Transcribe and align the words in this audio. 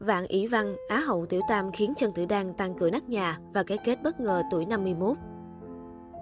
Vạn 0.00 0.26
Ý 0.26 0.46
Văn, 0.46 0.76
Á 0.88 0.98
hậu 0.98 1.26
Tiểu 1.26 1.40
Tam 1.48 1.72
khiến 1.72 1.92
Trần 1.96 2.12
Tử 2.12 2.24
Đan 2.24 2.54
tăng 2.54 2.74
cửa 2.74 2.90
nát 2.90 3.08
nhà 3.08 3.38
và 3.54 3.62
cái 3.62 3.78
kết 3.84 4.02
bất 4.02 4.20
ngờ 4.20 4.42
tuổi 4.50 4.66
51. 4.66 5.16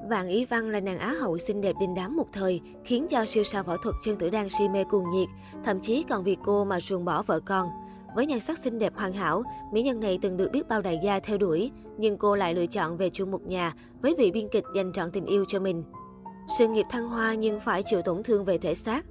Vạn 0.09 0.29
Ý 0.29 0.45
Văn 0.45 0.69
là 0.69 0.81
nàng 0.81 0.99
Á 0.99 1.15
hậu 1.21 1.39
xinh 1.39 1.61
đẹp 1.61 1.77
đình 1.81 1.95
đám 1.95 2.17
một 2.17 2.27
thời, 2.33 2.61
khiến 2.85 3.07
cho 3.11 3.27
siêu 3.27 3.45
sao 3.45 3.63
võ 3.63 3.77
thuật 3.77 3.95
Trần 4.05 4.17
Tử 4.17 4.31
Đan 4.31 4.49
si 4.59 4.69
mê 4.69 4.85
cuồng 4.85 5.11
nhiệt, 5.11 5.29
thậm 5.65 5.81
chí 5.81 6.03
còn 6.03 6.25
vì 6.25 6.37
cô 6.45 6.65
mà 6.65 6.81
ruồng 6.81 7.05
bỏ 7.05 7.23
vợ 7.23 7.41
con. 7.41 7.69
Với 8.15 8.27
nhan 8.27 8.41
sắc 8.41 8.59
xinh 8.65 8.79
đẹp 8.79 8.93
hoàn 8.97 9.13
hảo, 9.13 9.43
mỹ 9.73 9.83
nhân 9.83 10.01
này 10.01 10.19
từng 10.23 10.37
được 10.37 10.51
biết 10.53 10.69
bao 10.69 10.83
đại 10.83 11.01
gia 11.05 11.21
theo 11.21 11.39
đuổi, 11.39 11.71
nhưng 11.99 12.17
cô 12.17 12.37
lại 12.37 12.55
lựa 12.55 12.67
chọn 12.67 12.97
về 12.97 13.11
chung 13.11 13.31
một 13.31 13.47
nhà 13.47 13.75
với 14.03 14.15
vị 14.19 14.31
biên 14.31 14.49
kịch 14.49 14.65
dành 14.77 14.93
trọn 14.93 15.11
tình 15.11 15.27
yêu 15.27 15.45
cho 15.49 15.61
mình. 15.61 15.85
Sự 16.59 16.69
nghiệp 16.69 16.87
thăng 16.91 17.09
hoa 17.09 17.35
nhưng 17.35 17.61
phải 17.61 17.83
chịu 17.83 18.03
tổn 18.03 18.23
thương 18.23 18.45
về 18.45 18.59
thể 18.59 18.75
xác. 18.75 19.05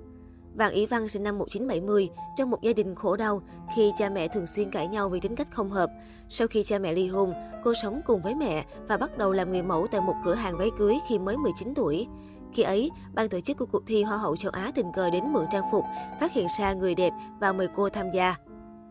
Vàng 0.57 0.73
Ý 0.73 0.85
Văn 0.85 1.09
sinh 1.09 1.23
năm 1.23 1.37
1970, 1.37 2.09
trong 2.35 2.49
một 2.49 2.61
gia 2.61 2.73
đình 2.73 2.95
khổ 2.95 3.15
đau 3.15 3.41
khi 3.75 3.91
cha 3.97 4.09
mẹ 4.09 4.27
thường 4.27 4.47
xuyên 4.47 4.71
cãi 4.71 4.87
nhau 4.87 5.09
vì 5.09 5.19
tính 5.19 5.35
cách 5.35 5.51
không 5.51 5.71
hợp. 5.71 5.89
Sau 6.29 6.47
khi 6.47 6.63
cha 6.63 6.79
mẹ 6.79 6.93
ly 6.93 7.07
hôn, 7.07 7.33
cô 7.63 7.73
sống 7.81 8.01
cùng 8.05 8.21
với 8.21 8.35
mẹ 8.35 8.65
và 8.87 8.97
bắt 8.97 9.17
đầu 9.17 9.33
làm 9.33 9.51
người 9.51 9.63
mẫu 9.63 9.87
tại 9.91 10.01
một 10.01 10.13
cửa 10.25 10.33
hàng 10.33 10.57
váy 10.57 10.69
cưới 10.77 10.95
khi 11.09 11.19
mới 11.19 11.37
19 11.37 11.73
tuổi. 11.75 12.07
Khi 12.53 12.63
ấy, 12.63 12.91
ban 13.13 13.29
tổ 13.29 13.39
chức 13.39 13.57
của 13.57 13.65
cuộc 13.65 13.83
thi 13.87 14.03
Hoa 14.03 14.17
hậu 14.17 14.35
châu 14.37 14.51
Á 14.51 14.71
tình 14.75 14.91
cờ 14.95 15.09
đến 15.09 15.23
mượn 15.33 15.45
trang 15.51 15.65
phục, 15.71 15.85
phát 16.19 16.33
hiện 16.33 16.47
ra 16.59 16.73
người 16.73 16.95
đẹp 16.95 17.13
và 17.39 17.53
mời 17.53 17.67
cô 17.75 17.89
tham 17.89 18.11
gia. 18.13 18.35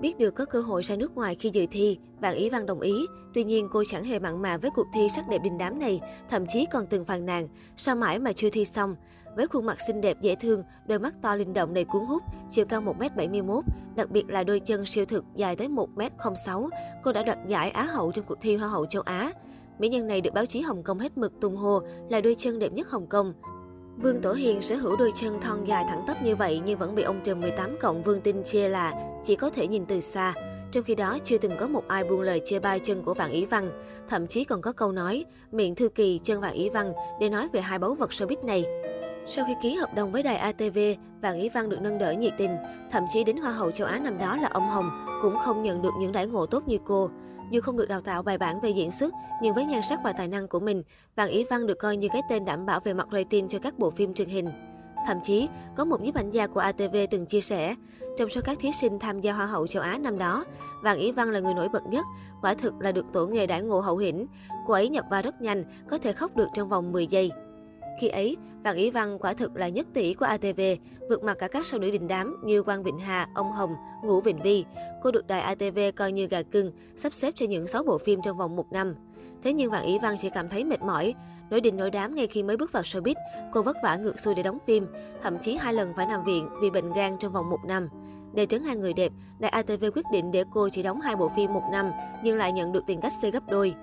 Biết 0.01 0.19
được 0.19 0.31
có 0.31 0.45
cơ 0.45 0.61
hội 0.61 0.83
ra 0.83 0.97
nước 0.97 1.17
ngoài 1.17 1.35
khi 1.35 1.51
dự 1.53 1.67
thi, 1.71 1.99
Vạn 2.21 2.35
Ý 2.35 2.51
Văn 2.51 2.67
đồng 2.67 2.81
ý. 2.81 3.07
Tuy 3.35 3.45
nhiên, 3.45 3.69
cô 3.73 3.83
chẳng 3.89 4.05
hề 4.05 4.19
mặn 4.19 4.43
mà 4.43 4.57
với 4.57 4.71
cuộc 4.71 4.87
thi 4.95 5.09
sắc 5.15 5.29
đẹp 5.29 5.39
đình 5.39 5.59
đám 5.59 5.79
này, 5.79 6.01
thậm 6.29 6.47
chí 6.47 6.67
còn 6.73 6.87
từng 6.87 7.05
phàn 7.05 7.27
nàn, 7.27 7.49
sao 7.77 7.97
mãi 7.97 8.19
mà 8.19 8.33
chưa 8.33 8.51
thi 8.51 8.65
xong. 8.65 8.97
Với 9.37 9.47
khuôn 9.47 9.67
mặt 9.67 9.79
xinh 9.87 10.01
đẹp 10.01 10.21
dễ 10.21 10.35
thương, 10.35 10.63
đôi 10.87 10.99
mắt 10.99 11.15
to 11.23 11.35
linh 11.35 11.53
động 11.53 11.75
đầy 11.75 11.85
cuốn 11.85 12.05
hút, 12.05 12.23
chiều 12.51 12.65
cao 12.65 12.83
1m71, 12.83 13.63
đặc 13.97 14.11
biệt 14.11 14.31
là 14.31 14.45
đôi 14.45 14.61
chân 14.61 14.87
siêu 14.87 15.05
thực 15.05 15.25
dài 15.35 15.57
tới 15.57 15.69
1m06, 15.69 16.69
cô 17.03 17.13
đã 17.13 17.23
đoạt 17.23 17.39
giải 17.47 17.71
Á 17.71 17.83
hậu 17.83 18.13
trong 18.13 18.25
cuộc 18.25 18.41
thi 18.41 18.57
Hoa 18.57 18.69
hậu 18.69 18.87
châu 18.87 19.03
Á. 19.03 19.33
Mỹ 19.79 19.89
nhân 19.89 20.07
này 20.07 20.21
được 20.21 20.35
báo 20.35 20.47
chí 20.47 20.61
Hồng 20.61 20.83
Kông 20.83 20.99
hết 20.99 21.19
mực 21.19 21.41
tung 21.41 21.57
hô 21.57 21.81
là 22.11 22.21
đôi 22.21 22.37
chân 22.39 22.59
đẹp 22.59 22.73
nhất 22.73 22.91
Hồng 22.91 23.07
Kông. 23.07 23.33
Vương 23.97 24.21
Tổ 24.21 24.33
Hiền 24.33 24.63
sở 24.63 24.77
hữu 24.77 24.97
đôi 24.97 25.13
chân 25.21 25.41
thon 25.41 25.65
dài 25.65 25.85
thẳng 25.89 26.05
tắp 26.07 26.23
như 26.23 26.37
vậy 26.37 26.61
nhưng 26.67 26.79
vẫn 26.79 26.95
bị 26.95 27.03
ông 27.03 27.21
trùm 27.25 27.41
18 27.41 27.77
cộng 27.81 28.03
Vương 28.03 28.21
Tinh 28.21 28.43
chê 28.45 28.69
là 28.69 28.93
chỉ 29.25 29.37
có 29.37 29.51
thể 29.51 29.67
nhìn 29.67 29.87
từ 29.87 30.01
xa. 30.01 30.35
Trong 30.73 30.85
khi 30.85 30.95
đó, 30.95 31.19
chưa 31.25 31.39
từng 31.39 31.57
có 31.61 31.69
một 31.69 31.89
ai 31.89 32.05
buông 32.05 32.21
lời 32.21 32.41
chê 32.45 32.59
bai 32.59 32.79
chân 32.79 33.03
của 33.03 33.15
Vạn 33.15 33.31
Ý 33.31 33.45
Văn. 33.45 33.71
Thậm 34.09 34.27
chí 34.27 34.45
còn 34.45 34.61
có 34.61 34.73
câu 34.73 34.93
nói, 34.93 35.25
miệng 35.53 35.75
thư 35.75 35.89
kỳ 35.89 36.21
chân 36.23 36.41
Vạn 36.41 36.53
Ý 36.53 36.71
Văn 36.71 36.93
để 37.21 37.29
nói 37.29 37.49
về 37.53 37.61
hai 37.61 37.79
báu 37.79 37.95
vật 37.95 38.11
showbiz 38.11 38.45
này. 38.45 38.65
Sau 39.29 39.45
khi 39.45 39.55
ký 39.63 39.75
hợp 39.75 39.95
đồng 39.95 40.13
với 40.13 40.23
đài 40.23 40.37
ATV, 40.37 40.79
Vàng 41.23 41.37
Ý 41.37 41.49
Văn 41.49 41.69
được 41.69 41.79
nâng 41.81 41.99
đỡ 41.99 42.13
nhiệt 42.13 42.33
tình. 42.39 42.57
Thậm 42.91 43.05
chí 43.13 43.25
đến 43.25 43.37
Hoa 43.37 43.53
hậu 43.53 43.71
châu 43.71 43.87
Á 43.87 43.99
năm 43.99 44.19
đó 44.19 44.37
là 44.37 44.49
ông 44.53 44.69
Hồng 44.69 44.91
cũng 45.23 45.39
không 45.39 45.63
nhận 45.63 45.83
được 45.83 45.93
những 45.99 46.13
đãi 46.13 46.27
ngộ 46.27 46.47
tốt 46.47 46.69
như 46.69 46.79
cô. 46.85 47.11
Dù 47.51 47.61
không 47.61 47.77
được 47.77 47.89
đào 47.89 48.01
tạo 48.01 48.23
bài 48.23 48.39
bản 48.39 48.61
về 48.61 48.71
diễn 48.71 48.91
xuất, 48.93 49.13
nhưng 49.43 49.55
với 49.55 49.65
nhan 49.65 49.81
sắc 49.89 49.99
và 50.05 50.13
tài 50.13 50.29
năng 50.29 50.49
của 50.49 50.61
mình, 50.61 50.83
Vàng 51.17 51.29
Ý 51.29 51.45
Văn 51.45 51.67
được 51.67 51.79
coi 51.79 51.97
như 51.97 52.09
cái 52.13 52.23
tên 52.29 52.45
đảm 52.45 52.67
bảo 52.67 52.81
về 52.81 52.95
mặt 52.95 53.09
rating 53.13 53.49
cho 53.49 53.59
các 53.59 53.79
bộ 53.79 53.91
phim 53.91 54.15
truyền 54.15 54.29
hình. 54.29 54.51
Thậm 55.07 55.17
chí, 55.25 55.49
có 55.77 55.85
một 55.85 56.01
nhiếp 56.01 56.15
ảnh 56.15 56.31
gia 56.31 56.47
của 56.47 56.61
ATV 56.61 56.97
từng 57.11 57.27
chia 57.27 57.41
sẻ, 57.41 57.75
trong 58.17 58.29
số 58.29 58.41
các 58.45 58.59
thí 58.61 58.73
sinh 58.73 58.99
tham 58.99 59.21
gia 59.21 59.33
Hoa 59.33 59.47
hậu 59.47 59.67
châu 59.67 59.83
Á 59.83 59.99
năm 59.99 60.19
đó, 60.19 60.45
Vàng 60.83 60.99
Ý 60.99 61.13
Văn 61.13 61.31
là 61.31 61.41
người 61.41 61.55
nổi 61.55 61.69
bật 61.69 61.87
nhất, 61.87 62.05
quả 62.43 62.55
thực 62.55 62.75
là 62.81 62.93
được 62.93 63.07
tổ 63.13 63.27
nghề 63.27 63.47
đãi 63.47 63.63
ngộ 63.63 63.81
hậu 63.81 63.97
hĩnh. 63.97 64.27
Cô 64.67 64.75
ấy 64.75 64.89
nhập 64.89 65.05
vai 65.11 65.23
rất 65.23 65.43
nhanh, 65.43 65.65
có 65.89 65.99
thể 65.99 66.13
khóc 66.13 66.37
được 66.37 66.49
trong 66.55 66.69
vòng 66.69 66.93
10 66.93 67.07
giây. 67.07 67.31
Khi 68.01 68.09
ấy, 68.09 68.37
Vạn 68.65 68.77
Ý 68.77 68.91
Văn 68.91 69.19
quả 69.19 69.33
thực 69.33 69.57
là 69.57 69.69
nhất 69.69 69.87
tỷ 69.95 70.15
của 70.15 70.27
ATV, 70.27 70.61
vượt 71.09 71.23
mặt 71.23 71.37
cả 71.39 71.49
các 71.49 71.67
sao 71.67 71.81
nữ 71.81 71.91
đình 71.91 72.09
đám 72.09 72.37
như 72.45 72.63
Quang 72.63 72.83
Vịnh 72.83 72.99
Hà, 72.99 73.29
ông 73.35 73.53
Hồng, 73.53 73.75
Ngũ 74.05 74.21
Vịnh 74.21 74.43
Vi. 74.43 74.65
Cô 75.03 75.11
được 75.11 75.27
đài 75.27 75.41
ATV 75.41 75.79
coi 75.97 76.13
như 76.13 76.27
gà 76.27 76.43
cưng, 76.43 76.73
sắp 76.97 77.15
xếp 77.15 77.35
cho 77.37 77.47
những 77.47 77.69
6 77.69 77.83
bộ 77.85 77.99
phim 77.99 78.21
trong 78.23 78.37
vòng 78.37 78.57
một 78.57 78.73
năm. 78.73 78.95
Thế 79.43 79.53
nhưng 79.53 79.71
Vạn 79.71 79.85
Ý 79.85 79.99
Văn 79.99 80.17
chỉ 80.21 80.31
cảm 80.31 80.49
thấy 80.49 80.65
mệt 80.65 80.83
mỏi. 80.83 81.15
Nổi 81.51 81.61
đình 81.61 81.77
nổi 81.77 81.91
đám 81.91 82.15
ngay 82.15 82.27
khi 82.27 82.43
mới 82.43 82.57
bước 82.57 82.73
vào 82.73 82.83
showbiz, 82.83 83.15
cô 83.53 83.63
vất 83.63 83.77
vả 83.83 83.97
ngược 83.97 84.21
xuôi 84.21 84.35
để 84.35 84.43
đóng 84.43 84.59
phim, 84.67 84.87
thậm 85.23 85.39
chí 85.39 85.57
hai 85.57 85.75
lần 85.75 85.93
phải 85.97 86.07
nằm 86.07 86.25
viện 86.25 86.49
vì 86.61 86.71
bệnh 86.71 86.93
gan 86.93 87.19
trong 87.19 87.33
vòng 87.33 87.51
một 87.51 87.65
năm. 87.65 87.89
Để 88.35 88.47
trấn 88.47 88.63
hai 88.63 88.77
người 88.77 88.93
đẹp, 88.93 89.13
đài 89.39 89.51
ATV 89.51 89.85
quyết 89.95 90.05
định 90.13 90.33
để 90.33 90.45
cô 90.53 90.69
chỉ 90.73 90.83
đóng 90.83 91.01
hai 91.01 91.17
bộ 91.17 91.31
phim 91.37 91.53
một 91.53 91.63
năm, 91.73 91.91
nhưng 92.23 92.37
lại 92.37 92.53
nhận 92.53 92.73
được 92.73 92.85
tiền 92.87 93.01
cách 93.01 93.13
xê 93.23 93.31
gấp 93.31 93.49
đôi. 93.49 93.75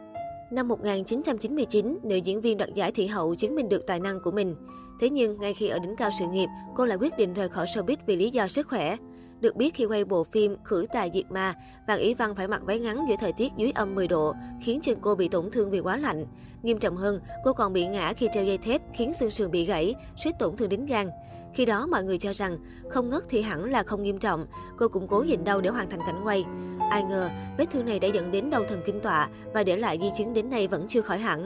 Năm 0.52 0.68
1999, 0.68 2.00
nữ 2.04 2.16
diễn 2.16 2.42
viên 2.42 2.58
đoạt 2.58 2.74
giải 2.74 2.92
thị 2.92 3.08
hậu 3.08 3.36
chứng 3.36 3.56
minh 3.56 3.70
được 3.70 3.88
tài 3.88 4.00
năng 4.00 4.20
của 4.20 4.32
mình. 4.32 4.56
Thế 5.00 5.10
nhưng, 5.10 5.40
ngay 5.40 5.54
khi 5.54 5.68
ở 5.68 5.80
đỉnh 5.80 5.96
cao 5.96 6.10
sự 6.20 6.26
nghiệp, 6.32 6.48
cô 6.76 6.86
lại 6.86 6.98
quyết 7.02 7.18
định 7.18 7.34
rời 7.34 7.50
khỏi 7.50 7.66
showbiz 7.66 7.98
vì 8.06 8.16
lý 8.16 8.30
do 8.30 8.48
sức 8.48 8.68
khỏe. 8.68 8.98
Được 9.40 9.56
biết 9.56 9.74
khi 9.74 9.86
quay 9.86 10.06
bộ 10.06 10.24
phim 10.24 10.56
Khử 10.64 10.86
tài 10.94 11.12
diệt 11.14 11.32
ma, 11.32 11.54
Vàng 11.88 12.00
Ý 12.00 12.14
Văn 12.14 12.36
phải 12.36 12.48
mặc 12.48 12.62
váy 12.66 12.80
ngắn 12.80 13.06
giữa 13.10 13.16
thời 13.20 13.34
tiết 13.34 13.52
dưới 13.58 13.72
âm 13.72 13.96
10 13.96 14.08
độ, 14.08 14.34
khiến 14.62 14.80
chân 14.82 14.98
cô 15.02 15.16
bị 15.16 15.28
tổn 15.28 15.52
thương 15.52 15.72
vì 15.72 15.80
quá 15.80 15.98
lạnh. 15.98 16.26
Nghiêm 16.64 16.80
trọng 16.80 16.98
hơn, 16.98 17.20
cô 17.44 17.54
còn 17.54 17.74
bị 17.74 17.88
ngã 17.88 18.14
khi 18.14 18.28
treo 18.34 18.46
dây 18.46 18.58
thép 18.58 18.82
khiến 18.94 19.14
xương 19.14 19.32
sườn 19.32 19.52
bị 19.52 19.66
gãy, 19.66 19.96
suýt 20.24 20.32
tổn 20.40 20.58
thương 20.58 20.70
đến 20.70 20.86
gan. 20.86 21.08
Khi 21.56 21.66
đó 21.66 21.88
mọi 21.88 22.04
người 22.04 22.18
cho 22.18 22.34
rằng 22.34 22.58
không 22.90 23.10
ngất 23.10 23.24
thì 23.30 23.42
hẳn 23.42 23.72
là 23.72 23.84
không 23.84 24.04
nghiêm 24.04 24.18
trọng, 24.18 24.46
cô 24.78 24.88
cũng 24.88 25.08
cố 25.08 25.24
nhịn 25.24 25.44
đau 25.44 25.62
để 25.62 25.70
hoàn 25.70 25.90
thành 25.90 26.00
cảnh 26.06 26.22
quay. 26.24 26.46
Ai 26.90 27.04
ngờ, 27.04 27.30
vết 27.58 27.66
thương 27.72 27.86
này 27.86 28.00
đã 28.00 28.08
dẫn 28.08 28.32
đến 28.32 28.50
đau 28.50 28.64
thần 28.70 28.82
kinh 28.86 29.00
tọa 29.00 29.30
và 29.54 29.64
để 29.64 29.78
lại 29.78 30.00
di 30.02 30.10
chứng 30.18 30.34
đến 30.34 30.50
nay 30.50 30.68
vẫn 30.68 30.86
chưa 30.88 31.02
khỏi 31.02 31.18
hẳn. 31.18 31.46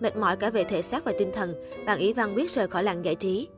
Mệt 0.00 0.16
mỏi 0.16 0.36
cả 0.36 0.50
về 0.50 0.64
thể 0.64 0.82
xác 0.82 1.04
và 1.04 1.12
tinh 1.18 1.30
thần, 1.34 1.54
Vàng 1.86 1.98
Ý 1.98 2.12
Văn 2.12 2.34
quyết 2.34 2.50
rời 2.50 2.68
khỏi 2.68 2.82
làng 2.82 3.04
giải 3.04 3.14
trí. 3.14 3.48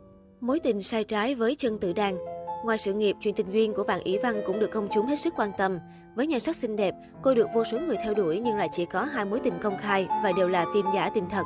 Mối 0.40 0.60
tình 0.60 0.82
sai 0.82 1.04
trái 1.04 1.34
với 1.34 1.54
chân 1.54 1.78
tử 1.78 1.92
đàn 1.92 2.34
Ngoài 2.64 2.78
sự 2.78 2.92
nghiệp, 2.92 3.16
chuyện 3.20 3.34
tình 3.34 3.52
duyên 3.52 3.74
của 3.74 3.84
Vàng 3.84 4.00
Ý 4.00 4.18
Văn 4.18 4.42
cũng 4.46 4.58
được 4.58 4.70
công 4.70 4.88
chúng 4.94 5.06
hết 5.06 5.16
sức 5.16 5.34
quan 5.36 5.50
tâm. 5.58 5.78
Với 6.14 6.26
nhan 6.26 6.40
sắc 6.40 6.56
xinh 6.56 6.76
đẹp, 6.76 6.94
cô 7.22 7.34
được 7.34 7.46
vô 7.54 7.64
số 7.64 7.78
người 7.78 7.96
theo 8.04 8.14
đuổi 8.14 8.40
nhưng 8.40 8.56
lại 8.56 8.68
chỉ 8.72 8.84
có 8.84 9.02
hai 9.02 9.24
mối 9.24 9.40
tình 9.44 9.54
công 9.62 9.78
khai 9.78 10.06
và 10.24 10.32
đều 10.36 10.48
là 10.48 10.66
phim 10.74 10.86
giả 10.94 11.10
tình 11.14 11.24
thật. 11.30 11.42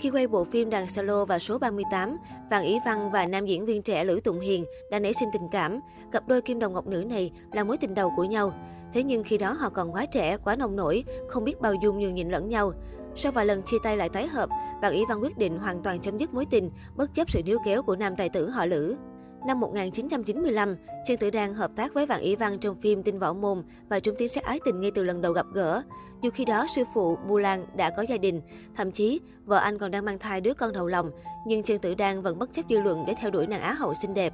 Khi 0.00 0.10
quay 0.10 0.26
bộ 0.26 0.44
phim 0.44 0.70
Đàn 0.70 0.88
Solo 0.88 1.24
và 1.24 1.38
số 1.38 1.58
38, 1.58 2.16
Vàng 2.50 2.64
Ý 2.64 2.78
Văn 2.84 3.10
và 3.10 3.26
nam 3.26 3.46
diễn 3.46 3.66
viên 3.66 3.82
trẻ 3.82 4.04
Lữ 4.04 4.20
Tụng 4.24 4.40
Hiền 4.40 4.64
đã 4.90 4.98
nảy 4.98 5.14
sinh 5.14 5.28
tình 5.32 5.48
cảm. 5.52 5.80
Cặp 6.12 6.28
đôi 6.28 6.42
kim 6.42 6.58
đồng 6.58 6.72
ngọc 6.72 6.86
nữ 6.86 7.04
này 7.04 7.32
là 7.52 7.64
mối 7.64 7.78
tình 7.78 7.94
đầu 7.94 8.12
của 8.16 8.24
nhau. 8.24 8.52
Thế 8.92 9.02
nhưng 9.02 9.24
khi 9.24 9.38
đó 9.38 9.52
họ 9.52 9.70
còn 9.70 9.92
quá 9.92 10.06
trẻ, 10.06 10.36
quá 10.44 10.56
nông 10.56 10.76
nổi, 10.76 11.04
không 11.28 11.44
biết 11.44 11.60
bao 11.60 11.74
dung 11.74 11.98
nhường 11.98 12.14
nhịn 12.14 12.28
lẫn 12.28 12.48
nhau. 12.48 12.72
Sau 13.14 13.32
vài 13.32 13.46
lần 13.46 13.62
chia 13.62 13.76
tay 13.82 13.96
lại 13.96 14.08
tái 14.08 14.26
hợp, 14.26 14.48
Vàng 14.82 14.92
Ý 14.92 15.04
Văn 15.08 15.22
quyết 15.22 15.38
định 15.38 15.58
hoàn 15.58 15.82
toàn 15.82 16.00
chấm 16.00 16.18
dứt 16.18 16.34
mối 16.34 16.46
tình, 16.50 16.70
bất 16.96 17.14
chấp 17.14 17.30
sự 17.30 17.42
níu 17.44 17.58
kéo 17.64 17.82
của 17.82 17.96
nam 17.96 18.16
tài 18.16 18.28
tử 18.28 18.50
họ 18.50 18.66
Lữ. 18.66 18.96
Năm 19.46 19.60
1995, 19.60 20.76
Trương 21.06 21.16
Tử 21.16 21.30
Đan 21.30 21.54
hợp 21.54 21.70
tác 21.76 21.94
với 21.94 22.06
Vạn 22.06 22.20
Ý 22.20 22.36
Văn 22.36 22.58
trong 22.58 22.76
phim 22.80 23.02
Tinh 23.02 23.18
Võ 23.18 23.32
Môn 23.32 23.62
và 23.88 24.00
Trung 24.00 24.14
Tiến 24.18 24.28
sát 24.28 24.44
ái 24.44 24.60
tình 24.64 24.80
ngay 24.80 24.90
từ 24.90 25.02
lần 25.02 25.22
đầu 25.22 25.32
gặp 25.32 25.46
gỡ. 25.54 25.82
Dù 26.22 26.30
khi 26.30 26.44
đó 26.44 26.66
sư 26.74 26.84
phụ 26.94 27.16
Mu 27.28 27.38
Lan 27.38 27.66
đã 27.76 27.90
có 27.90 28.02
gia 28.02 28.16
đình, 28.16 28.40
thậm 28.76 28.92
chí 28.92 29.20
vợ 29.44 29.56
anh 29.56 29.78
còn 29.78 29.90
đang 29.90 30.04
mang 30.04 30.18
thai 30.18 30.40
đứa 30.40 30.54
con 30.54 30.72
đầu 30.72 30.86
lòng, 30.86 31.10
nhưng 31.46 31.62
Trương 31.62 31.78
Tử 31.78 31.94
Đan 31.94 32.22
vẫn 32.22 32.38
bất 32.38 32.52
chấp 32.52 32.62
dư 32.70 32.80
luận 32.80 33.04
để 33.06 33.14
theo 33.20 33.30
đuổi 33.30 33.46
nàng 33.46 33.60
Á 33.60 33.72
hậu 33.72 33.94
xinh 33.94 34.14
đẹp. 34.14 34.32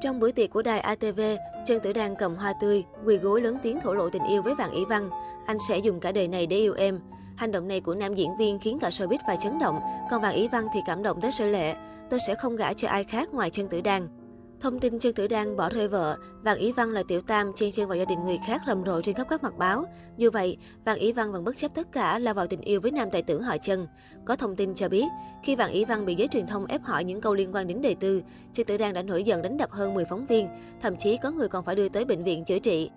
Trong 0.00 0.20
bữa 0.20 0.30
tiệc 0.30 0.50
của 0.50 0.62
đài 0.62 0.80
ATV, 0.80 1.20
Trương 1.66 1.80
Tử 1.80 1.92
Đan 1.92 2.14
cầm 2.18 2.34
hoa 2.34 2.52
tươi, 2.60 2.84
quỳ 3.06 3.16
gối 3.16 3.42
lớn 3.42 3.58
tiếng 3.62 3.80
thổ 3.80 3.94
lộ 3.94 4.10
tình 4.10 4.24
yêu 4.24 4.42
với 4.42 4.54
Vạn 4.54 4.70
Ý 4.70 4.84
Văn. 4.84 5.10
Anh 5.46 5.56
sẽ 5.68 5.78
dùng 5.78 6.00
cả 6.00 6.12
đời 6.12 6.28
này 6.28 6.46
để 6.46 6.56
yêu 6.56 6.74
em. 6.74 7.00
Hành 7.36 7.52
động 7.52 7.68
này 7.68 7.80
của 7.80 7.94
nam 7.94 8.14
diễn 8.14 8.36
viên 8.36 8.58
khiến 8.58 8.78
cả 8.80 8.88
showbiz 8.88 9.18
phải 9.26 9.36
chấn 9.42 9.58
động, 9.58 9.80
còn 10.10 10.22
Vạn 10.22 10.34
Ý 10.34 10.48
Văn 10.48 10.64
thì 10.74 10.80
cảm 10.86 11.02
động 11.02 11.20
tới 11.20 11.32
sơ 11.32 11.46
lệ. 11.46 11.74
Tôi 12.10 12.20
sẽ 12.26 12.34
không 12.34 12.56
gả 12.56 12.72
cho 12.72 12.88
ai 12.88 13.04
khác 13.04 13.34
ngoài 13.34 13.50
Trương 13.50 13.68
Tử 13.68 13.80
Đan. 13.80 14.19
Thông 14.60 14.80
tin 14.80 14.98
Trương 14.98 15.12
Tử 15.12 15.26
Đan 15.26 15.56
bỏ 15.56 15.68
rơi 15.68 15.88
vợ, 15.88 16.16
Vàng 16.42 16.58
Ý 16.58 16.72
Văn 16.72 16.90
là 16.90 17.02
tiểu 17.08 17.20
tam 17.20 17.52
chen 17.52 17.72
chân 17.72 17.88
vào 17.88 17.98
gia 17.98 18.04
đình 18.04 18.24
người 18.24 18.38
khác 18.46 18.62
rầm 18.66 18.84
rộ 18.84 19.02
trên 19.02 19.14
khắp 19.14 19.26
các 19.30 19.42
mặt 19.42 19.58
báo. 19.58 19.84
Dù 20.16 20.30
vậy, 20.30 20.56
Vàng 20.84 20.98
Ý 20.98 21.12
Văn 21.12 21.32
vẫn 21.32 21.44
bất 21.44 21.56
chấp 21.56 21.74
tất 21.74 21.92
cả 21.92 22.18
là 22.18 22.32
vào 22.32 22.46
tình 22.46 22.60
yêu 22.60 22.80
với 22.80 22.90
nam 22.90 23.10
tài 23.10 23.22
tử 23.22 23.40
họ 23.40 23.56
chân. 23.58 23.86
Có 24.24 24.36
thông 24.36 24.56
tin 24.56 24.74
cho 24.74 24.88
biết, 24.88 25.04
khi 25.42 25.56
Vàng 25.56 25.70
Ý 25.70 25.84
Văn 25.84 26.06
bị 26.06 26.14
giới 26.14 26.28
truyền 26.28 26.46
thông 26.46 26.66
ép 26.66 26.82
hỏi 26.82 27.04
những 27.04 27.20
câu 27.20 27.34
liên 27.34 27.54
quan 27.54 27.66
đến 27.66 27.82
đề 27.82 27.94
tư, 27.94 28.22
Trương 28.52 28.66
Tử 28.66 28.76
Đan 28.76 28.94
đã 28.94 29.02
nổi 29.02 29.22
giận 29.22 29.42
đánh 29.42 29.56
đập 29.56 29.70
hơn 29.70 29.94
10 29.94 30.04
phóng 30.10 30.26
viên, 30.26 30.48
thậm 30.82 30.96
chí 30.96 31.16
có 31.22 31.30
người 31.30 31.48
còn 31.48 31.64
phải 31.64 31.74
đưa 31.74 31.88
tới 31.88 32.04
bệnh 32.04 32.24
viện 32.24 32.44
chữa 32.44 32.58
trị. 32.58 32.90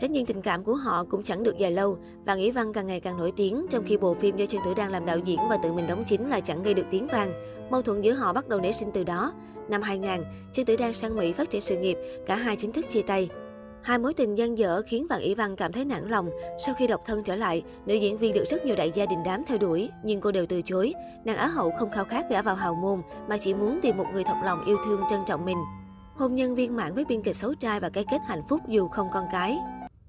Thế 0.00 0.08
nhưng 0.08 0.26
tình 0.26 0.42
cảm 0.42 0.64
của 0.64 0.74
họ 0.74 1.04
cũng 1.04 1.22
chẳng 1.22 1.42
được 1.42 1.58
dài 1.58 1.70
lâu, 1.70 1.98
Vàng 2.26 2.38
Ý 2.38 2.50
Văn 2.50 2.72
càng 2.72 2.86
ngày 2.86 3.00
càng 3.00 3.18
nổi 3.18 3.32
tiếng, 3.36 3.66
trong 3.70 3.84
khi 3.86 3.96
bộ 3.96 4.14
phim 4.14 4.36
do 4.36 4.46
Trương 4.46 4.62
Tử 4.64 4.74
Đan 4.76 4.90
làm 4.90 5.06
đạo 5.06 5.18
diễn 5.18 5.38
và 5.50 5.58
tự 5.62 5.72
mình 5.72 5.86
đóng 5.86 6.04
chính 6.06 6.30
lại 6.30 6.40
chẳng 6.40 6.62
gây 6.62 6.74
được 6.74 6.86
tiếng 6.90 7.06
vang. 7.06 7.32
Mâu 7.70 7.82
thuẫn 7.82 8.00
giữa 8.00 8.12
họ 8.12 8.32
bắt 8.32 8.48
đầu 8.48 8.60
nảy 8.60 8.72
sinh 8.72 8.90
từ 8.94 9.04
đó. 9.04 9.32
Năm 9.68 9.82
2000, 9.82 10.24
Trương 10.52 10.64
Tử 10.64 10.76
Đan 10.76 10.92
sang 10.92 11.16
Mỹ 11.16 11.32
phát 11.32 11.50
triển 11.50 11.60
sự 11.60 11.78
nghiệp, 11.78 11.98
cả 12.26 12.36
hai 12.36 12.56
chính 12.56 12.72
thức 12.72 12.84
chia 12.88 13.02
tay. 13.02 13.28
Hai 13.82 13.98
mối 13.98 14.14
tình 14.14 14.38
gian 14.38 14.58
dở 14.58 14.82
khiến 14.86 15.06
Vạn 15.10 15.20
Ý 15.20 15.34
Văn 15.34 15.56
cảm 15.56 15.72
thấy 15.72 15.84
nản 15.84 16.08
lòng. 16.08 16.30
Sau 16.66 16.74
khi 16.74 16.86
độc 16.86 17.00
thân 17.06 17.22
trở 17.22 17.36
lại, 17.36 17.62
nữ 17.86 17.94
diễn 17.94 18.18
viên 18.18 18.34
được 18.34 18.44
rất 18.48 18.66
nhiều 18.66 18.76
đại 18.76 18.92
gia 18.94 19.06
đình 19.06 19.18
đám 19.24 19.42
theo 19.46 19.58
đuổi, 19.58 19.90
nhưng 20.04 20.20
cô 20.20 20.32
đều 20.32 20.46
từ 20.46 20.62
chối. 20.62 20.92
Nàng 21.24 21.36
Á 21.36 21.46
hậu 21.46 21.70
không 21.78 21.90
khao 21.90 22.04
khát 22.04 22.30
gả 22.30 22.42
vào 22.42 22.54
hào 22.54 22.74
môn, 22.74 23.02
mà 23.28 23.36
chỉ 23.36 23.54
muốn 23.54 23.78
tìm 23.82 23.96
một 23.96 24.06
người 24.12 24.24
thật 24.24 24.36
lòng 24.44 24.64
yêu 24.66 24.76
thương 24.84 25.00
trân 25.10 25.20
trọng 25.26 25.44
mình. 25.44 25.58
Hôn 26.14 26.34
nhân 26.34 26.54
viên 26.54 26.76
mãn 26.76 26.94
với 26.94 27.04
biên 27.04 27.22
kịch 27.22 27.36
xấu 27.36 27.54
trai 27.54 27.80
và 27.80 27.88
cái 27.88 28.04
kết 28.10 28.18
hạnh 28.26 28.42
phúc 28.48 28.60
dù 28.68 28.88
không 28.88 29.08
con 29.12 29.24
cái. 29.32 29.58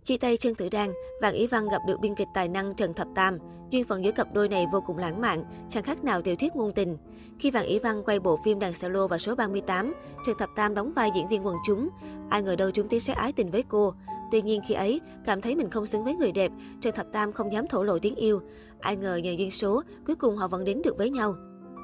Chia 0.04 0.18
tay 0.18 0.38
Trương 0.38 0.56
Tử 0.56 0.70
Đan, 0.70 0.90
Vạn 1.22 1.34
Ý 1.34 1.48
Văn 1.48 1.70
gặp 1.70 1.82
được 1.88 2.00
biên 2.00 2.16
kịch 2.16 2.28
tài 2.34 2.48
năng 2.48 2.76
Trần 2.76 2.94
Thập 2.94 3.08
Tam. 3.16 3.38
Duyên 3.76 3.86
phận 3.86 4.04
giữa 4.04 4.12
cặp 4.12 4.34
đôi 4.34 4.50
này 4.50 4.66
vô 4.72 4.82
cùng 4.82 4.98
lãng 4.98 5.22
mạn, 5.22 5.44
chẳng 5.70 5.84
khác 5.84 6.04
nào 6.04 6.22
tiểu 6.22 6.36
thuyết 6.36 6.56
ngôn 6.56 6.74
tình. 6.74 6.98
Khi 7.40 7.52
vàng 7.52 7.66
Ý 7.66 7.80
Văn 7.80 8.04
quay 8.06 8.20
bộ 8.20 8.40
phim 8.46 8.60
Đàn 8.60 8.74
Solo 8.74 9.08
vào 9.08 9.20
số 9.20 9.36
38, 9.36 9.94
Trần 10.26 10.36
Thập 10.40 10.50
Tam 10.56 10.74
đóng 10.74 10.92
vai 10.96 11.12
diễn 11.16 11.28
viên 11.28 11.46
quần 11.46 11.56
chúng. 11.68 11.90
Ai 12.30 12.42
ngờ 12.42 12.56
đâu 12.56 12.72
chúng 12.72 12.88
tiếng 12.88 13.00
sẽ 13.00 13.14
ái 13.14 13.32
tình 13.32 13.52
với 13.52 13.64
cô. 13.64 13.94
Tuy 14.32 14.42
nhiên 14.42 14.62
khi 14.68 14.74
ấy, 14.74 15.02
cảm 15.26 15.42
thấy 15.42 15.56
mình 15.56 15.70
không 15.70 15.86
xứng 15.86 16.04
với 16.04 16.16
người 16.16 16.32
đẹp, 16.32 16.52
Trần 16.82 16.96
Thập 16.96 17.06
Tam 17.12 17.32
không 17.32 17.52
dám 17.52 17.68
thổ 17.68 17.84
lộ 17.84 18.00
tiếng 18.00 18.16
yêu. 18.16 18.42
Ai 18.80 18.98
ngờ 18.98 19.16
nhờ 19.16 19.32
duyên 19.32 19.52
số, 19.52 19.82
cuối 20.06 20.16
cùng 20.16 20.38
họ 20.38 20.48
vẫn 20.48 20.64
đến 20.64 20.82
được 20.84 20.98
với 20.98 21.10
nhau. 21.10 21.36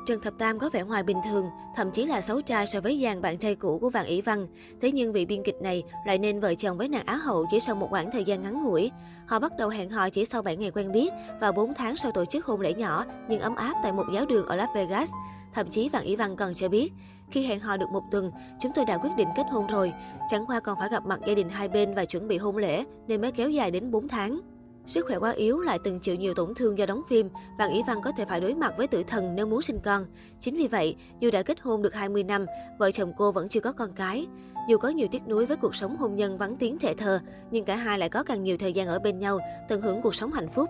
Trần 0.06 0.20
Thập 0.20 0.38
Tam 0.38 0.60
có 0.60 0.70
vẻ 0.74 0.84
ngoài 0.84 1.04
bình 1.04 1.18
thường, 1.26 1.50
thậm 1.76 1.92
chí 1.92 2.06
là 2.06 2.22
xấu 2.22 2.42
trai 2.42 2.68
so 2.68 2.82
với 2.82 3.02
dàn 3.04 3.22
bạn 3.22 3.38
trai 3.38 3.56
cũ 3.56 3.80
của 3.80 3.90
Vàng 3.90 4.06
Ý 4.06 4.22
Văn. 4.22 4.48
Thế 4.82 4.92
nhưng 4.92 5.14
vị 5.14 5.26
biên 5.26 5.44
kịch 5.44 5.62
này 5.62 5.84
lại 6.06 6.18
nên 6.18 6.40
vợ 6.40 6.54
chồng 6.54 6.78
với 6.78 6.88
nàng 6.88 7.06
Á 7.06 7.16
hậu 7.16 7.46
chỉ 7.52 7.60
sau 7.60 7.76
một 7.76 7.88
khoảng 7.90 8.12
thời 8.12 8.24
gian 8.24 8.42
ngắn 8.42 8.64
ngủi. 8.64 8.92
Họ 9.28 9.40
bắt 9.40 9.52
đầu 9.58 9.70
hẹn 9.70 9.90
hò 9.90 10.10
chỉ 10.10 10.26
sau 10.26 10.42
7 10.42 10.56
ngày 10.56 10.72
quen 10.72 10.92
biết 10.92 11.10
và 11.42 11.52
4 11.52 11.74
tháng 11.74 11.98
sau 11.98 12.12
tổ 12.12 12.26
chức 12.26 12.46
hôn 12.46 12.62
lễ 12.62 12.74
nhỏ 12.74 13.06
nhưng 13.30 13.40
ấm 13.40 13.56
áp 13.56 13.74
tại 13.84 13.94
một 13.94 14.06
giáo 14.14 14.26
đường 14.26 14.46
ở 14.46 14.56
Las 14.56 14.70
Vegas. 14.76 15.10
Thậm 15.54 15.68
chí 15.70 15.90
Vàng 15.90 16.04
Ý 16.04 16.16
Văn 16.16 16.36
còn 16.36 16.54
cho 16.54 16.70
biết, 16.70 16.94
khi 17.32 17.46
hẹn 17.46 17.60
hò 17.60 17.78
được 17.78 17.90
một 17.92 18.04
tuần, 18.12 18.32
chúng 18.60 18.72
tôi 18.76 18.86
đã 18.86 18.98
quyết 18.98 19.12
định 19.18 19.28
kết 19.36 19.46
hôn 19.52 19.68
rồi. 19.68 19.94
Chẳng 20.30 20.46
qua 20.46 20.60
còn 20.60 20.78
phải 20.80 20.90
gặp 20.92 21.06
mặt 21.06 21.20
gia 21.28 21.34
đình 21.34 21.50
hai 21.50 21.68
bên 21.68 21.94
và 21.94 22.06
chuẩn 22.06 22.28
bị 22.28 22.38
hôn 22.38 22.58
lễ 22.58 22.84
nên 23.08 23.22
mới 23.22 23.32
kéo 23.32 23.50
dài 23.50 23.72
đến 23.72 23.92
4 23.92 24.08
tháng. 24.08 24.42
Sức 24.86 25.06
khỏe 25.06 25.18
quá 25.18 25.32
yếu 25.32 25.60
lại 25.60 25.80
từng 25.84 26.00
chịu 26.00 26.16
nhiều 26.16 26.34
tổn 26.34 26.54
thương 26.56 26.78
do 26.78 26.86
đóng 26.86 27.02
phim, 27.10 27.30
Vàng 27.58 27.74
Ý 27.74 27.82
Văn 27.88 27.98
có 28.04 28.12
thể 28.12 28.26
phải 28.26 28.42
đối 28.42 28.56
mặt 28.56 28.74
với 28.78 28.88
tử 28.88 29.04
thần 29.04 29.36
nếu 29.36 29.46
muốn 29.46 29.62
sinh 29.62 29.80
con. 29.84 30.06
Chính 30.40 30.58
vì 30.58 30.68
vậy, 30.68 30.96
dù 31.20 31.32
đã 31.32 31.44
kết 31.44 31.62
hôn 31.62 31.82
được 31.82 31.94
20 31.94 32.24
năm, 32.24 32.46
vợ 32.80 32.92
chồng 32.92 33.14
cô 33.18 33.32
vẫn 33.32 33.48
chưa 33.50 33.60
có 33.60 33.72
con 33.72 33.94
cái. 33.94 34.28
Dù 34.68 34.78
có 34.78 34.90
nhiều 34.90 35.08
tiếc 35.12 35.28
nuối 35.28 35.46
với 35.46 35.58
cuộc 35.58 35.76
sống 35.76 35.98
hôn 35.98 36.16
nhân 36.16 36.38
vắng 36.38 36.56
tiếng 36.56 36.78
trẻ 36.78 36.94
thơ, 36.94 37.20
nhưng 37.52 37.66
cả 37.66 37.76
hai 37.76 38.00
lại 38.00 38.10
có 38.10 38.24
càng 38.24 38.44
nhiều 38.44 38.58
thời 38.58 38.74
gian 38.74 38.88
ở 38.88 39.00
bên 39.00 39.20
nhau, 39.20 39.40
tận 39.70 39.82
hưởng 39.82 40.02
cuộc 40.02 40.16
sống 40.16 40.32
hạnh 40.32 40.50
phúc. 40.50 40.70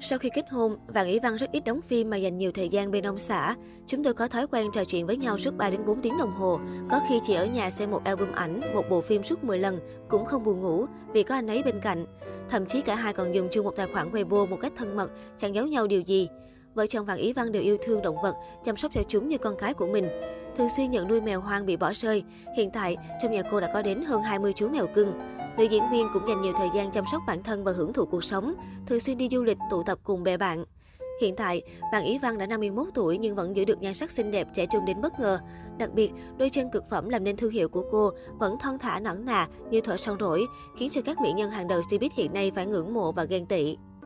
Sau 0.00 0.18
khi 0.18 0.28
kết 0.34 0.50
hôn, 0.50 0.76
Vàng 0.86 1.06
Ý 1.06 1.20
Văn 1.20 1.36
rất 1.36 1.52
ít 1.52 1.64
đóng 1.64 1.80
phim 1.88 2.10
mà 2.10 2.16
dành 2.16 2.38
nhiều 2.38 2.52
thời 2.52 2.68
gian 2.68 2.90
bên 2.90 3.06
ông 3.06 3.18
xã. 3.18 3.56
Chúng 3.86 4.04
tôi 4.04 4.14
có 4.14 4.28
thói 4.28 4.46
quen 4.46 4.66
trò 4.72 4.84
chuyện 4.84 5.06
với 5.06 5.16
nhau 5.16 5.38
suốt 5.38 5.56
3 5.56 5.70
đến 5.70 5.86
4 5.86 6.00
tiếng 6.00 6.18
đồng 6.18 6.34
hồ. 6.34 6.60
Có 6.90 7.00
khi 7.08 7.20
chỉ 7.26 7.34
ở 7.34 7.46
nhà 7.46 7.70
xem 7.70 7.90
một 7.90 8.04
album 8.04 8.32
ảnh, 8.32 8.60
một 8.74 8.84
bộ 8.90 9.00
phim 9.00 9.24
suốt 9.24 9.44
10 9.44 9.58
lần, 9.58 9.78
cũng 10.08 10.24
không 10.24 10.44
buồn 10.44 10.60
ngủ 10.60 10.86
vì 11.12 11.22
có 11.22 11.34
anh 11.34 11.46
ấy 11.46 11.62
bên 11.62 11.80
cạnh. 11.80 12.06
Thậm 12.50 12.66
chí 12.66 12.80
cả 12.80 12.94
hai 12.94 13.12
còn 13.12 13.34
dùng 13.34 13.48
chung 13.50 13.64
một 13.64 13.76
tài 13.76 13.86
khoản 13.92 14.10
Weibo 14.10 14.48
một 14.48 14.56
cách 14.60 14.72
thân 14.76 14.96
mật, 14.96 15.10
chẳng 15.36 15.54
giấu 15.54 15.66
nhau 15.66 15.86
điều 15.86 16.00
gì. 16.00 16.28
Vợ 16.74 16.86
chồng 16.86 17.06
Vàng 17.06 17.18
Ý 17.18 17.32
Văn 17.32 17.52
đều 17.52 17.62
yêu 17.62 17.76
thương 17.82 18.02
động 18.02 18.22
vật, 18.22 18.34
chăm 18.64 18.76
sóc 18.76 18.92
cho 18.94 19.02
chúng 19.08 19.28
như 19.28 19.38
con 19.38 19.54
cái 19.58 19.74
của 19.74 19.86
mình. 19.86 20.08
Thường 20.58 20.68
xuyên 20.76 20.90
nhận 20.90 21.08
nuôi 21.08 21.20
mèo 21.20 21.40
hoang 21.40 21.66
bị 21.66 21.76
bỏ 21.76 21.92
rơi. 21.94 22.24
Hiện 22.56 22.70
tại, 22.70 22.96
trong 23.22 23.32
nhà 23.32 23.42
cô 23.50 23.60
đã 23.60 23.70
có 23.74 23.82
đến 23.82 24.04
hơn 24.04 24.22
20 24.22 24.52
chú 24.52 24.68
mèo 24.68 24.86
cưng. 24.86 25.12
Nữ 25.58 25.64
diễn 25.64 25.90
viên 25.90 26.08
cũng 26.12 26.28
dành 26.28 26.42
nhiều 26.42 26.52
thời 26.56 26.68
gian 26.74 26.90
chăm 26.90 27.04
sóc 27.12 27.22
bản 27.26 27.42
thân 27.42 27.64
và 27.64 27.72
hưởng 27.72 27.92
thụ 27.92 28.06
cuộc 28.06 28.24
sống, 28.24 28.54
thường 28.86 29.00
xuyên 29.00 29.18
đi 29.18 29.28
du 29.32 29.42
lịch, 29.42 29.58
tụ 29.70 29.82
tập 29.82 29.98
cùng 30.02 30.22
bè 30.22 30.36
bạn. 30.36 30.64
Hiện 31.20 31.36
tại, 31.36 31.62
bạn 31.92 32.04
Ý 32.04 32.18
Văn 32.18 32.38
đã 32.38 32.46
51 32.46 32.88
tuổi 32.94 33.18
nhưng 33.18 33.36
vẫn 33.36 33.56
giữ 33.56 33.64
được 33.64 33.82
nhan 33.82 33.94
sắc 33.94 34.10
xinh 34.10 34.30
đẹp 34.30 34.48
trẻ 34.54 34.66
trung 34.72 34.84
đến 34.84 35.00
bất 35.00 35.20
ngờ. 35.20 35.38
Đặc 35.78 35.90
biệt, 35.94 36.10
đôi 36.38 36.50
chân 36.50 36.70
cực 36.70 36.90
phẩm 36.90 37.08
làm 37.08 37.24
nên 37.24 37.36
thương 37.36 37.50
hiệu 37.50 37.68
của 37.68 37.84
cô 37.90 38.10
vẫn 38.38 38.58
thon 38.58 38.78
thả 38.78 39.00
nõn 39.00 39.24
nà 39.24 39.48
như 39.70 39.80
thở 39.80 39.96
sông 39.96 40.16
rỗi, 40.20 40.46
khiến 40.76 40.88
cho 40.90 41.00
các 41.02 41.20
mỹ 41.20 41.32
nhân 41.32 41.50
hàng 41.50 41.68
đầu 41.68 41.80
showbiz 41.80 42.08
hiện 42.14 42.32
nay 42.32 42.52
phải 42.54 42.66
ngưỡng 42.66 42.94
mộ 42.94 43.12
và 43.12 43.24
ghen 43.24 43.46
tị. 43.46 43.76